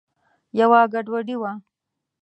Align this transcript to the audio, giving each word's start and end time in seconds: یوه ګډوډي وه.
یوه 0.59 0.79
ګډوډي 0.93 1.35
وه. 1.41 1.51